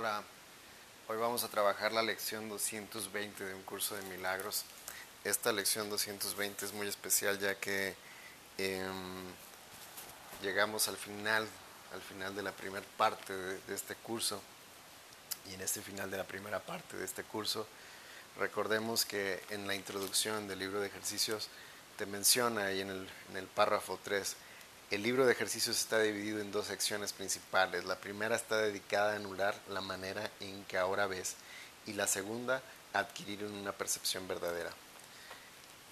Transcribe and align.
Hola, 0.00 0.22
hoy 1.08 1.18
vamos 1.18 1.44
a 1.44 1.48
trabajar 1.48 1.92
la 1.92 2.00
lección 2.00 2.48
220 2.48 3.44
de 3.44 3.54
un 3.54 3.62
curso 3.64 3.94
de 3.94 4.02
milagros. 4.04 4.64
Esta 5.24 5.52
lección 5.52 5.90
220 5.90 6.64
es 6.64 6.72
muy 6.72 6.88
especial 6.88 7.38
ya 7.38 7.56
que 7.56 7.94
em, 8.56 9.26
llegamos 10.40 10.88
al 10.88 10.96
final, 10.96 11.46
al 11.92 12.00
final 12.00 12.34
de 12.34 12.42
la 12.42 12.52
primera 12.52 12.86
parte 12.96 13.34
de, 13.34 13.74
este 13.74 13.94
curso. 13.94 14.40
Y 15.50 15.52
en 15.52 15.60
este 15.60 15.82
final 15.82 16.10
de 16.10 16.16
la 16.16 16.24
primera 16.24 16.60
parte 16.60 16.96
de 16.96 17.04
este 17.04 17.22
curso, 17.22 17.66
recordemos 18.38 19.04
que 19.04 19.44
en 19.50 19.66
la 19.66 19.74
introducción 19.74 20.48
del 20.48 20.60
libro 20.60 20.80
de 20.80 20.86
ejercicios 20.86 21.50
te 21.98 22.06
menciona 22.06 22.64
ahí 22.64 22.80
en 22.80 22.88
el, 22.88 23.06
en 23.32 23.36
el 23.36 23.46
párrafo 23.48 24.00
3 24.02 24.34
el 24.90 25.04
libro 25.04 25.24
de 25.24 25.32
ejercicios 25.32 25.78
está 25.78 26.00
dividido 26.00 26.40
en 26.40 26.50
dos 26.50 26.66
secciones 26.66 27.12
principales. 27.12 27.84
La 27.84 27.96
primera 27.96 28.34
está 28.34 28.56
dedicada 28.58 29.12
a 29.12 29.16
anular 29.16 29.54
la 29.68 29.80
manera 29.80 30.28
en 30.40 30.64
que 30.64 30.78
ahora 30.78 31.06
ves 31.06 31.36
y 31.86 31.92
la 31.92 32.08
segunda 32.08 32.60
a 32.92 32.98
adquirir 32.98 33.44
una 33.44 33.70
percepción 33.70 34.26
verdadera. 34.26 34.70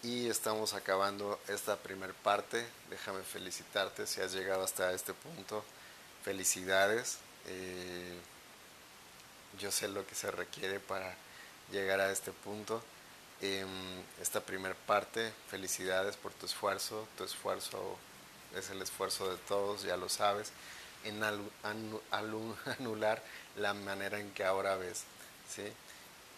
Y 0.03 0.29
estamos 0.29 0.75
acabando 0.75 1.41
esta 1.47 1.77
primera 1.77 2.13
parte. 2.25 2.67
Déjame 2.91 3.23
felicitarte 3.23 4.07
si 4.07 4.21
has 4.21 4.33
llegado 4.33 4.65
hasta 4.65 4.93
este 4.93 5.15
punto. 5.15 5.65
Felicidades. 6.25 7.19
Eh, 7.47 8.19
yo 9.61 9.71
sé 9.71 9.87
lo 9.87 10.05
que 10.07 10.17
se 10.17 10.31
requiere 10.33 10.81
para 10.81 11.15
llegar 11.71 12.01
a 12.01 12.11
este 12.11 12.33
punto. 12.33 12.83
Em, 13.41 13.69
esta 14.21 14.41
primera 14.41 14.75
parte, 14.87 15.33
felicidades 15.49 16.17
por 16.17 16.33
tu 16.33 16.47
esfuerzo. 16.47 17.07
Tu 17.17 17.25
esfuerzo 17.25 17.97
es 18.57 18.71
el 18.71 18.83
esfuerzo 18.83 19.31
de 19.31 19.37
todos, 19.37 19.83
ya 19.83 19.97
lo 19.97 20.09
sabes, 20.09 20.53
en 21.05 21.23
anular 22.79 23.23
la 23.57 23.75
manera 23.75 24.19
en 24.19 24.31
que 24.33 24.45
ahora 24.45 24.77
ves, 24.77 25.05
¿sí? 25.49 25.65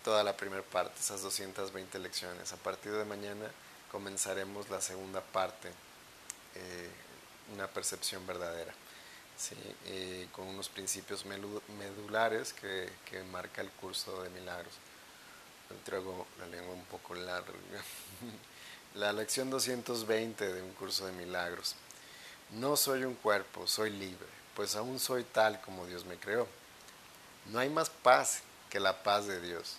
Toda 0.04 0.24
la 0.24 0.36
primera 0.36 0.62
parte, 0.62 0.98
esas 0.98 1.22
220 1.22 1.98
lecciones. 1.98 2.52
A 2.52 2.56
partir 2.56 2.92
de 2.92 3.04
mañana 3.04 3.50
comenzaremos 3.90 4.70
la 4.70 4.80
segunda 4.80 5.20
parte, 5.20 5.68
eh, 6.54 6.90
una 7.52 7.66
percepción 7.66 8.26
verdadera, 8.26 8.72
¿sí? 9.36 9.56
Eh, 9.86 10.28
con 10.32 10.46
unos 10.46 10.68
principios 10.68 11.24
medulares 11.26 12.52
que, 12.52 12.90
que 13.04 13.22
marca 13.24 13.60
el 13.60 13.70
curso 13.70 14.22
de 14.22 14.30
milagros. 14.30 14.74
Traigo 15.84 16.26
la 16.40 16.46
lengua 16.46 16.74
un 16.74 16.84
poco 16.86 17.14
larga. 17.14 17.52
la 18.94 19.12
lección 19.12 19.50
220 19.50 20.52
de 20.52 20.62
un 20.62 20.72
curso 20.72 21.06
de 21.06 21.12
milagros. 21.12 21.76
No 22.52 22.76
soy 22.76 23.04
un 23.04 23.14
cuerpo, 23.14 23.68
soy 23.68 23.90
libre, 23.90 24.26
pues 24.56 24.74
aún 24.74 24.98
soy 24.98 25.22
tal 25.22 25.60
como 25.60 25.86
Dios 25.86 26.04
me 26.04 26.16
creó. 26.16 26.48
No 27.46 27.60
hay 27.60 27.68
más 27.68 27.90
paz 27.90 28.42
que 28.68 28.80
la 28.80 29.04
paz 29.04 29.28
de 29.28 29.40
Dios. 29.40 29.76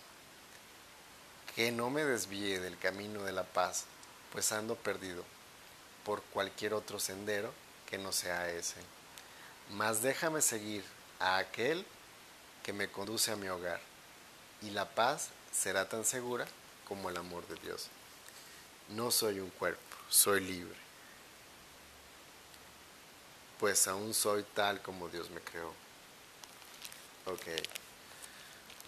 Que 1.54 1.74
no 1.74 1.90
me 1.90 2.06
desvíe 2.06 2.62
del 2.62 2.78
camino 2.78 3.24
de 3.24 3.34
la 3.34 3.44
paz, 3.44 3.84
pues 4.32 4.54
ando 4.54 4.76
perdido 4.76 5.26
por 6.06 6.24
cualquier 6.24 6.74
otro 6.74 6.98
sendero 6.98 7.52
que 7.90 7.98
no 7.98 8.14
sea 8.14 8.50
ese. 8.50 8.80
Mas 9.72 10.02
déjame 10.02 10.42
seguir 10.42 10.86
a 11.20 11.40
aquel 11.40 11.86
que 12.64 12.72
me 12.72 12.90
conduce 12.90 13.32
a 13.32 13.36
mi 13.36 13.50
hogar, 13.50 13.82
y 14.62 14.70
la 14.70 14.88
paz 14.88 15.28
será 15.52 15.90
tan 15.90 16.06
segura 16.06 16.48
como 16.88 17.10
el 17.10 17.18
amor 17.18 17.46
de 17.48 17.56
Dios. 17.56 17.88
No 18.88 19.12
soy 19.12 19.42
un 19.42 19.50
cuerpo, 19.50 19.98
soy 20.10 20.40
libre 20.40 20.91
pues 23.62 23.88
aún 23.88 24.16
soy 24.16 24.42
tal 24.56 24.82
como 24.82 25.08
Dios 25.08 25.30
me 25.30 25.40
creó. 25.40 25.72
Ok, 27.28 27.46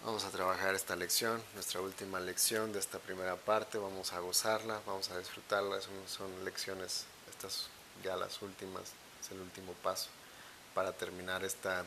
vamos 0.04 0.24
a 0.24 0.30
trabajar 0.30 0.74
esta 0.74 0.96
lección, 0.96 1.40
nuestra 1.54 1.80
última 1.80 2.18
lección 2.18 2.72
de 2.72 2.80
esta 2.80 2.98
primera 2.98 3.36
parte, 3.36 3.78
vamos 3.78 4.12
a 4.12 4.18
gozarla, 4.18 4.80
vamos 4.84 5.10
a 5.10 5.18
disfrutarla, 5.20 5.80
son, 5.80 6.44
lecciones, 6.44 7.04
estas 7.30 7.68
ya 8.02 8.16
las 8.16 8.42
últimas, 8.42 8.82
es 9.22 9.30
el 9.30 9.40
último 9.40 9.74
paso 9.74 10.08
para 10.74 10.92
terminar 10.92 11.44
esta, 11.44 11.84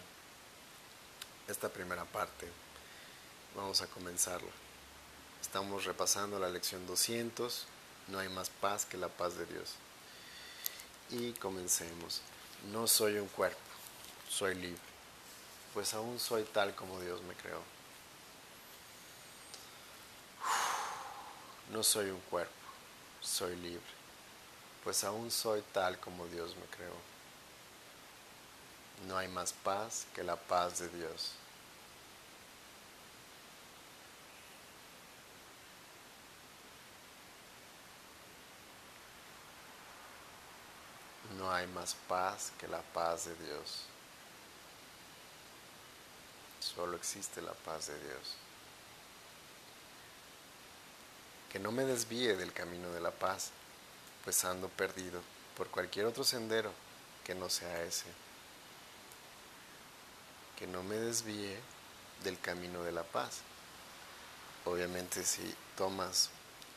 esta 1.49 1.67
primera 1.67 2.05
parte. 2.05 2.47
Vamos 3.53 3.81
a 3.81 3.87
comenzarla. 3.87 4.51
Estamos 5.41 5.83
repasando 5.83 6.39
la 6.39 6.47
lección 6.47 6.87
200, 6.87 7.65
no 8.07 8.19
hay 8.19 8.29
más 8.29 8.49
paz 8.49 8.85
que 8.85 8.95
la 8.95 9.09
paz 9.09 9.35
de 9.35 9.45
Dios. 9.45 9.73
Y 11.09 11.33
comencemos. 11.33 12.21
No 12.71 12.87
soy 12.87 13.17
un 13.17 13.27
cuerpo, 13.29 13.57
soy 14.29 14.55
libre, 14.55 14.81
pues 15.73 15.93
aún 15.93 16.19
soy 16.19 16.43
tal 16.43 16.75
como 16.75 16.99
Dios 16.99 17.21
me 17.23 17.33
creó. 17.35 17.61
No 21.71 21.83
soy 21.83 22.09
un 22.09 22.19
cuerpo, 22.29 22.51
soy 23.21 23.55
libre, 23.57 23.81
pues 24.83 25.03
aún 25.03 25.31
soy 25.31 25.61
tal 25.73 25.99
como 25.99 26.25
Dios 26.27 26.55
me 26.55 26.65
creó. 26.75 26.93
No 29.07 29.17
hay 29.17 29.27
más 29.27 29.53
paz 29.53 30.05
que 30.13 30.23
la 30.23 30.35
paz 30.35 30.79
de 30.79 30.89
Dios. 30.89 31.33
No 41.47 41.53
hay 41.53 41.67
más 41.67 41.95
paz 42.09 42.51
que 42.59 42.67
la 42.67 42.81
paz 42.81 43.23
de 43.23 43.35
Dios. 43.35 43.83
Solo 46.59 46.97
existe 46.97 47.41
la 47.41 47.53
paz 47.53 47.87
de 47.87 47.97
Dios. 47.97 48.35
Que 51.49 51.57
no 51.57 51.71
me 51.71 51.85
desvíe 51.85 52.35
del 52.35 52.51
camino 52.51 52.91
de 52.91 52.99
la 52.99 53.11
paz, 53.11 53.51
pues 54.25 54.43
ando 54.43 54.67
perdido 54.67 55.21
por 55.55 55.69
cualquier 55.69 56.05
otro 56.07 56.25
sendero 56.25 56.69
que 57.23 57.33
no 57.33 57.49
sea 57.49 57.81
ese. 57.83 58.07
Que 60.59 60.67
no 60.67 60.83
me 60.83 60.95
desvíe 60.95 61.57
del 62.25 62.37
camino 62.41 62.83
de 62.83 62.91
la 62.91 63.03
paz. 63.03 63.37
Obviamente 64.65 65.23
si 65.23 65.55
tomas 65.77 66.29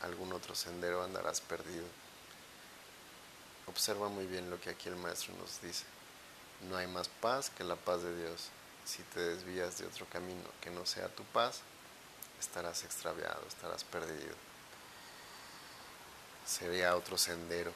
algún 0.02 0.32
otro 0.32 0.54
sendero 0.54 1.02
andarás 1.02 1.40
perdido. 1.40 1.86
Observa 3.70 4.08
muy 4.08 4.26
bien 4.26 4.50
lo 4.50 4.60
que 4.60 4.70
aquí 4.70 4.88
el 4.88 4.96
maestro 4.96 5.32
nos 5.34 5.62
dice. 5.62 5.84
No 6.68 6.76
hay 6.76 6.88
más 6.88 7.08
paz 7.08 7.50
que 7.50 7.62
la 7.62 7.76
paz 7.76 8.02
de 8.02 8.16
Dios. 8.16 8.48
Si 8.84 9.00
te 9.04 9.20
desvías 9.20 9.78
de 9.78 9.86
otro 9.86 10.06
camino 10.06 10.42
que 10.60 10.70
no 10.70 10.84
sea 10.84 11.08
tu 11.08 11.22
paz, 11.22 11.60
estarás 12.40 12.82
extraviado, 12.82 13.40
estarás 13.46 13.84
perdido. 13.84 14.34
Sería 16.44 16.96
otro 16.96 17.16
sendero. 17.16 17.72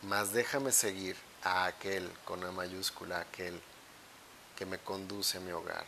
Mas 0.00 0.32
déjame 0.32 0.72
seguir 0.72 1.14
a 1.42 1.66
aquel, 1.66 2.10
con 2.24 2.40
la 2.40 2.50
mayúscula, 2.50 3.20
aquel 3.20 3.60
que 4.56 4.64
me 4.64 4.78
conduce 4.78 5.36
a 5.36 5.40
mi 5.42 5.52
hogar. 5.52 5.84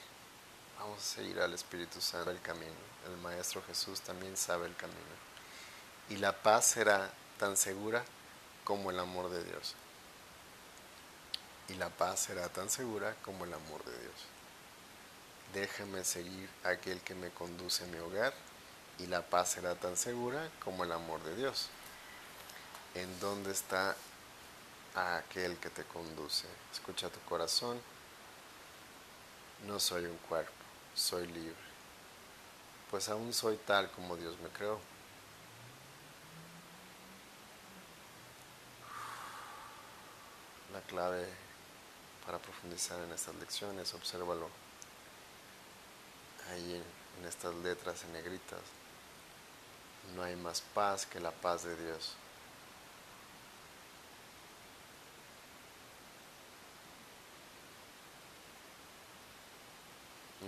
Vamos 0.78 0.98
a 0.98 1.14
seguir 1.16 1.40
al 1.40 1.54
Espíritu 1.54 2.02
Santo 2.02 2.30
el 2.30 2.42
camino. 2.42 2.76
El 3.06 3.16
Maestro 3.22 3.62
Jesús 3.66 4.02
también 4.02 4.36
sabe 4.36 4.66
el 4.66 4.76
camino. 4.76 4.98
Y 6.10 6.16
la 6.16 6.42
paz 6.42 6.66
será 6.66 7.10
tan 7.38 7.56
segura 7.56 8.04
como 8.68 8.90
el 8.90 9.00
amor 9.00 9.30
de 9.30 9.42
Dios. 9.44 9.74
Y 11.70 11.74
la 11.76 11.88
paz 11.88 12.20
será 12.20 12.50
tan 12.50 12.68
segura 12.68 13.16
como 13.24 13.46
el 13.46 13.54
amor 13.54 13.82
de 13.82 13.98
Dios. 13.98 14.14
Déjame 15.54 16.04
seguir 16.04 16.50
aquel 16.64 17.00
que 17.00 17.14
me 17.14 17.30
conduce 17.30 17.84
a 17.84 17.86
mi 17.86 17.96
hogar 17.96 18.34
y 18.98 19.06
la 19.06 19.22
paz 19.22 19.52
será 19.52 19.74
tan 19.74 19.96
segura 19.96 20.50
como 20.62 20.84
el 20.84 20.92
amor 20.92 21.22
de 21.24 21.34
Dios. 21.36 21.70
¿En 22.94 23.18
dónde 23.20 23.52
está 23.52 23.96
aquel 24.94 25.56
que 25.56 25.70
te 25.70 25.84
conduce? 25.84 26.46
Escucha 26.70 27.08
tu 27.08 27.20
corazón. 27.20 27.80
No 29.66 29.80
soy 29.80 30.04
un 30.04 30.18
cuerpo, 30.28 30.52
soy 30.94 31.26
libre, 31.26 31.56
pues 32.90 33.08
aún 33.08 33.32
soy 33.32 33.56
tal 33.56 33.90
como 33.92 34.16
Dios 34.16 34.38
me 34.40 34.50
creó. 34.50 34.78
La 40.78 40.84
clave 40.84 41.26
para 42.24 42.38
profundizar 42.38 43.00
en 43.00 43.10
estas 43.10 43.34
lecciones, 43.36 43.94
obsérvalo 43.94 44.48
ahí 46.50 46.74
en, 46.74 47.26
estas 47.26 47.52
letras 47.56 48.04
en 48.04 48.12
negritas. 48.12 48.60
No 50.14 50.22
hay 50.22 50.36
más 50.36 50.60
paz 50.60 51.04
que 51.04 51.18
la 51.18 51.32
paz 51.32 51.64
de 51.64 51.76
Dios. 51.84 52.14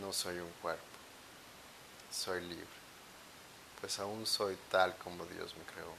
No 0.00 0.12
soy 0.12 0.38
un 0.38 0.50
cuerpo, 0.62 0.85
soy 2.12 2.41
libre, 2.43 2.67
pues 3.81 3.99
aún 3.99 4.26
soy 4.26 4.56
tal 4.71 4.97
como 4.99 5.26
Dios 5.26 5.56
me 5.56 5.65
creó. 5.65 5.93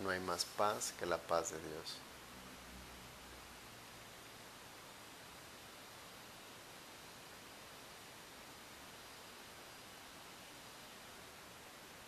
No 0.00 0.10
hay 0.10 0.20
más 0.20 0.46
paz 0.46 0.94
que 0.98 1.04
la 1.04 1.18
paz 1.18 1.50
de 1.50 1.58
Dios. 1.58 2.05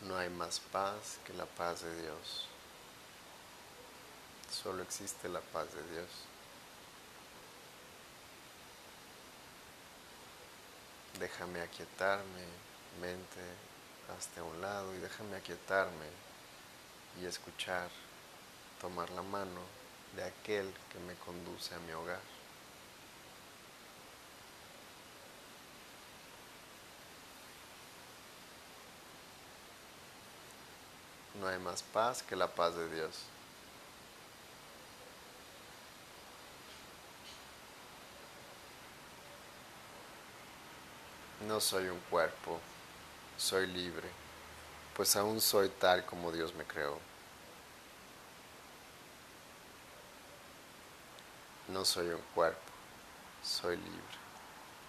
No 0.02 0.16
hay 0.16 0.30
más 0.30 0.60
paz 0.60 1.18
que 1.26 1.32
la 1.32 1.46
paz 1.46 1.82
de 1.82 2.02
Dios. 2.02 2.46
Solo 4.50 4.82
existe 4.82 5.28
la 5.28 5.40
paz 5.40 5.66
de 5.74 5.82
Dios. 5.92 6.08
Déjame 11.18 11.60
aquietarme, 11.60 12.44
mente, 13.00 13.40
hasta 14.16 14.42
un 14.42 14.60
lado 14.60 14.94
y 14.94 14.98
déjame 14.98 15.36
aquietarme 15.36 16.06
y 17.20 17.26
escuchar, 17.26 17.90
tomar 18.80 19.10
la 19.10 19.22
mano 19.22 19.60
de 20.14 20.22
aquel 20.22 20.72
que 20.92 20.98
me 21.00 21.14
conduce 21.16 21.74
a 21.74 21.78
mi 21.80 21.92
hogar. 21.92 22.37
No 31.40 31.46
hay 31.46 31.58
más 31.58 31.82
paz 31.82 32.22
que 32.22 32.34
la 32.34 32.48
paz 32.48 32.74
de 32.74 32.88
Dios. 32.88 33.14
No 41.46 41.60
soy 41.60 41.88
un 41.88 42.00
cuerpo, 42.10 42.58
soy 43.36 43.68
libre, 43.68 44.08
pues 44.96 45.14
aún 45.14 45.40
soy 45.40 45.68
tal 45.68 46.04
como 46.04 46.32
Dios 46.32 46.52
me 46.54 46.64
creó. 46.64 46.98
No 51.68 51.84
soy 51.84 52.08
un 52.08 52.22
cuerpo, 52.34 52.58
soy 53.44 53.76
libre, 53.76 54.18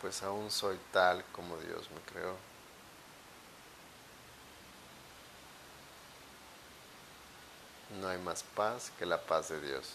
pues 0.01 0.23
aún 0.23 0.49
soy 0.49 0.79
tal 0.91 1.23
como 1.31 1.57
Dios 1.57 1.87
me 1.91 2.01
creó. 2.11 2.35
No 7.99 8.07
hay 8.07 8.17
más 8.19 8.43
paz 8.43 8.91
que 8.97 9.05
la 9.05 9.19
paz 9.21 9.49
de 9.49 9.59
Dios. 9.59 9.93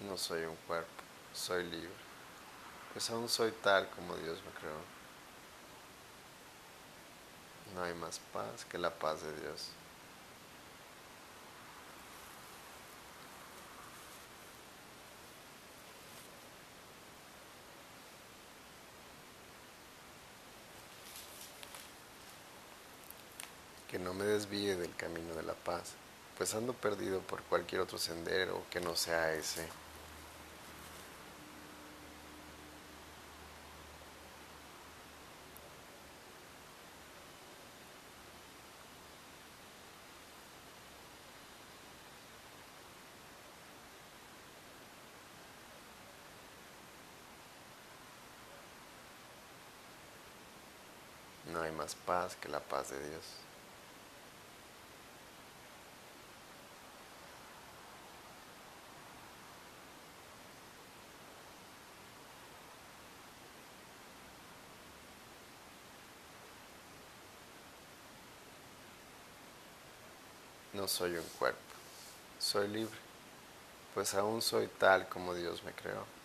No 0.00 0.16
soy 0.16 0.44
un 0.44 0.56
cuerpo, 0.66 0.88
soy 1.34 1.64
libre, 1.64 1.90
pues 2.92 3.08
aún 3.10 3.28
soy 3.28 3.52
tal 3.62 3.88
como 3.90 4.16
Dios 4.16 4.38
me 4.44 4.50
creó. 4.58 4.99
No 7.74 7.82
hay 7.84 7.94
más 7.94 8.20
paz 8.32 8.64
que 8.68 8.78
la 8.78 8.90
paz 8.90 9.22
de 9.22 9.32
Dios. 9.40 9.68
Que 23.88 23.98
no 23.98 24.14
me 24.14 24.24
desvíe 24.24 24.76
del 24.76 24.94
camino 24.94 25.34
de 25.34 25.42
la 25.42 25.54
paz, 25.54 25.94
pues 26.38 26.54
ando 26.54 26.72
perdido 26.74 27.20
por 27.20 27.42
cualquier 27.44 27.80
otro 27.80 27.98
sendero 27.98 28.62
que 28.70 28.80
no 28.80 28.94
sea 28.94 29.32
ese. 29.34 29.66
No 51.52 51.62
hay 51.62 51.69
más 51.80 51.94
paz 51.94 52.36
que 52.36 52.50
la 52.50 52.60
paz 52.60 52.90
de 52.90 53.08
Dios. 53.08 53.24
No 70.74 70.86
soy 70.86 71.16
un 71.16 71.24
cuerpo, 71.38 71.58
soy 72.38 72.68
libre, 72.68 72.90
pues 73.94 74.12
aún 74.14 74.42
soy 74.42 74.66
tal 74.66 75.08
como 75.08 75.34
Dios 75.34 75.62
me 75.62 75.72
creó. 75.72 76.19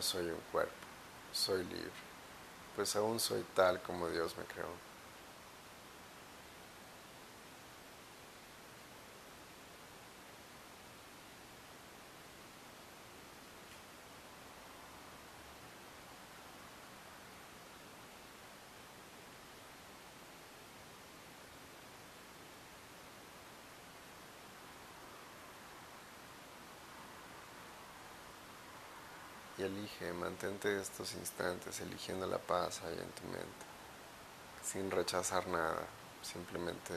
Soy 0.00 0.26
un 0.30 0.40
cuerpo, 0.50 0.72
soy 1.32 1.62
libre, 1.64 1.90
pues 2.74 2.96
aún 2.96 3.20
soy 3.20 3.44
tal 3.54 3.82
como 3.82 4.08
Dios 4.08 4.34
me 4.38 4.44
creó. 4.44 4.89
Y 29.60 29.62
elige, 29.62 30.12
mantente 30.14 30.80
estos 30.80 31.12
instantes 31.14 31.80
eligiendo 31.80 32.26
la 32.26 32.38
paz 32.38 32.80
ahí 32.82 32.98
en 32.98 33.10
tu 33.10 33.24
mente, 33.24 33.66
sin 34.64 34.90
rechazar 34.90 35.46
nada, 35.48 35.82
simplemente 36.22 36.94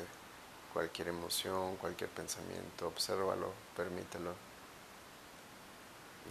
cualquier 0.71 1.09
emoción, 1.09 1.75
cualquier 1.75 2.09
pensamiento, 2.09 2.88
obsérvalo, 2.88 3.51
permítelo. 3.75 4.33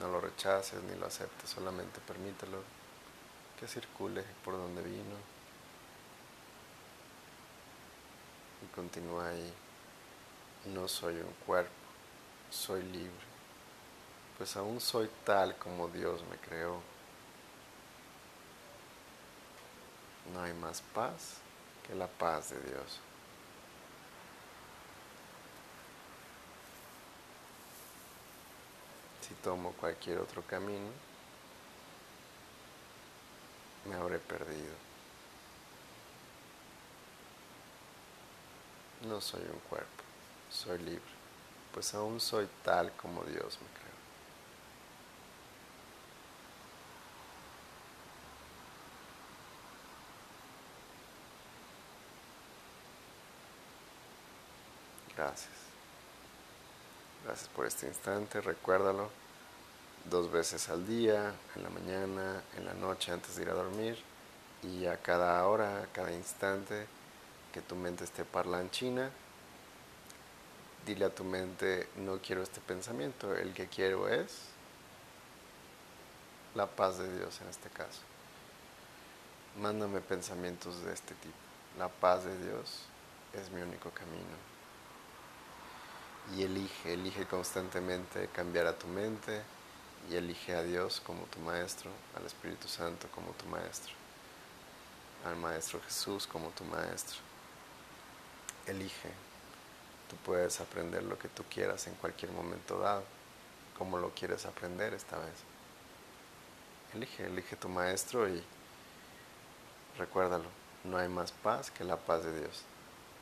No 0.00 0.08
lo 0.08 0.22
rechaces 0.22 0.82
ni 0.84 0.96
lo 0.96 1.06
aceptes, 1.06 1.50
solamente 1.50 2.00
permítelo 2.00 2.62
que 3.60 3.68
circule 3.68 4.24
por 4.42 4.54
donde 4.54 4.80
vino 4.80 5.16
y 8.62 8.74
continúa 8.74 9.28
ahí. 9.28 9.52
No 10.66 10.88
soy 10.88 11.16
un 11.16 11.34
cuerpo, 11.44 11.70
soy 12.50 12.82
libre 12.84 13.31
pues 14.38 14.56
aún 14.56 14.80
soy 14.80 15.08
tal 15.24 15.56
como 15.56 15.88
Dios 15.88 16.22
me 16.30 16.36
creó. 16.36 16.80
No 20.32 20.42
hay 20.42 20.52
más 20.54 20.82
paz 20.94 21.38
que 21.86 21.94
la 21.94 22.06
paz 22.06 22.50
de 22.50 22.60
Dios. 22.60 23.00
Si 29.20 29.34
tomo 29.34 29.72
cualquier 29.72 30.18
otro 30.18 30.42
camino, 30.42 30.90
me 33.86 33.94
habré 33.94 34.18
perdido. 34.18 34.74
No 39.02 39.20
soy 39.20 39.42
un 39.42 39.58
cuerpo, 39.68 40.02
soy 40.50 40.78
libre, 40.78 41.02
pues 41.74 41.92
aún 41.94 42.20
soy 42.20 42.48
tal 42.64 42.92
como 42.92 43.24
Dios 43.24 43.58
me 43.60 43.68
creó. 43.80 43.91
Gracias. 55.16 55.50
Gracias 57.24 57.48
por 57.48 57.66
este 57.66 57.86
instante. 57.86 58.40
Recuérdalo 58.40 59.10
dos 60.10 60.30
veces 60.30 60.68
al 60.68 60.86
día, 60.86 61.32
en 61.54 61.62
la 61.62 61.70
mañana, 61.70 62.42
en 62.56 62.64
la 62.64 62.74
noche 62.74 63.12
antes 63.12 63.36
de 63.36 63.42
ir 63.42 63.50
a 63.50 63.54
dormir 63.54 63.98
y 64.62 64.86
a 64.86 64.96
cada 64.96 65.46
hora, 65.46 65.82
a 65.82 65.86
cada 65.86 66.12
instante 66.12 66.86
que 67.52 67.60
tu 67.60 67.76
mente 67.76 68.04
esté 68.04 68.24
parlanchina, 68.24 69.10
dile 70.86 71.04
a 71.04 71.14
tu 71.14 71.24
mente, 71.24 71.88
no 71.96 72.18
quiero 72.18 72.42
este 72.42 72.60
pensamiento, 72.60 73.36
el 73.36 73.52
que 73.52 73.68
quiero 73.68 74.08
es 74.08 74.48
la 76.54 76.66
paz 76.66 76.98
de 76.98 77.18
Dios 77.18 77.40
en 77.40 77.48
este 77.48 77.68
caso. 77.70 78.00
Mándame 79.60 80.00
pensamientos 80.00 80.82
de 80.82 80.94
este 80.94 81.14
tipo, 81.14 81.34
la 81.78 81.88
paz 81.88 82.24
de 82.24 82.36
Dios 82.38 82.86
es 83.34 83.50
mi 83.50 83.60
único 83.60 83.90
camino. 83.90 84.51
Y 86.30 86.42
elige, 86.42 86.94
elige 86.94 87.26
constantemente 87.26 88.28
cambiar 88.28 88.66
a 88.66 88.78
tu 88.78 88.86
mente 88.86 89.42
y 90.10 90.16
elige 90.16 90.54
a 90.54 90.62
Dios 90.62 91.00
como 91.04 91.24
tu 91.24 91.38
maestro, 91.40 91.90
al 92.16 92.24
Espíritu 92.26 92.68
Santo 92.68 93.08
como 93.14 93.32
tu 93.32 93.46
maestro, 93.46 93.92
al 95.24 95.36
Maestro 95.36 95.80
Jesús 95.82 96.26
como 96.26 96.48
tu 96.50 96.64
maestro. 96.64 97.18
Elige. 98.66 99.10
Tú 100.08 100.16
puedes 100.24 100.60
aprender 100.60 101.02
lo 101.02 101.18
que 101.18 101.28
tú 101.28 101.42
quieras 101.50 101.86
en 101.86 101.94
cualquier 101.94 102.32
momento 102.32 102.78
dado, 102.78 103.02
como 103.78 103.98
lo 103.98 104.10
quieres 104.10 104.46
aprender 104.46 104.94
esta 104.94 105.18
vez. 105.18 105.34
Elige, 106.94 107.26
elige 107.26 107.56
tu 107.56 107.68
maestro 107.68 108.28
y 108.28 108.42
recuérdalo, 109.96 110.48
no 110.84 110.98
hay 110.98 111.08
más 111.08 111.32
paz 111.32 111.70
que 111.70 111.84
la 111.84 111.96
paz 111.96 112.24
de 112.24 112.40
Dios, 112.40 112.62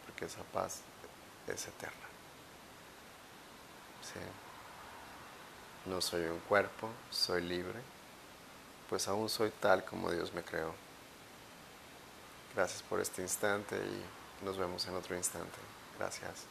porque 0.07 0.25
esa 0.25 0.42
paz 0.52 0.80
es 1.47 1.66
eterna. 1.66 2.10
No 5.87 6.00
soy 6.00 6.23
un 6.23 6.40
cuerpo, 6.40 6.88
soy 7.11 7.42
libre, 7.42 7.80
pues 8.88 9.09
aún 9.09 9.28
soy 9.28 9.50
tal 9.50 9.85
como 9.85 10.11
Dios 10.11 10.33
me 10.35 10.42
creó. 10.42 10.75
Gracias 12.54 12.83
por 12.83 13.00
este 13.00 13.23
instante 13.23 13.76
y 13.76 14.45
nos 14.45 14.59
vemos 14.59 14.87
en 14.87 14.95
otro 14.95 15.16
instante. 15.16 15.59
Gracias. 15.99 16.47